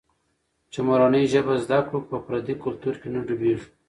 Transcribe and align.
چي 0.71 0.79
مورنۍ 0.87 1.23
ژبه 1.31 1.55
زده 1.63 1.79
کړو، 1.87 1.99
په 2.09 2.17
پردي 2.25 2.55
کلتور 2.63 2.93
کې 3.01 3.07
نه 3.13 3.19
ډوبېږو. 3.27 3.67